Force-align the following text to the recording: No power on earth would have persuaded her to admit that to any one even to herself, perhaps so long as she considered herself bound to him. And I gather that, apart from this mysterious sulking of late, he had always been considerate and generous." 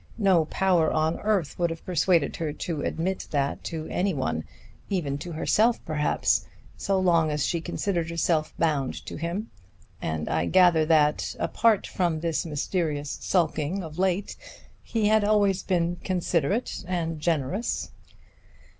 No 0.17 0.45
power 0.45 0.91
on 0.91 1.19
earth 1.19 1.59
would 1.59 1.69
have 1.69 1.85
persuaded 1.85 2.37
her 2.37 2.51
to 2.53 2.81
admit 2.81 3.27
that 3.29 3.63
to 3.65 3.85
any 3.89 4.15
one 4.15 4.45
even 4.89 5.19
to 5.19 5.33
herself, 5.33 5.79
perhaps 5.85 6.47
so 6.75 6.97
long 6.99 7.29
as 7.29 7.45
she 7.45 7.61
considered 7.61 8.09
herself 8.09 8.51
bound 8.57 8.95
to 9.05 9.15
him. 9.17 9.51
And 10.01 10.27
I 10.27 10.47
gather 10.47 10.87
that, 10.87 11.35
apart 11.37 11.85
from 11.85 12.21
this 12.21 12.47
mysterious 12.47 13.19
sulking 13.21 13.83
of 13.83 13.99
late, 13.99 14.35
he 14.81 15.07
had 15.07 15.23
always 15.23 15.61
been 15.61 15.97
considerate 15.97 16.83
and 16.87 17.19
generous." 17.19 17.91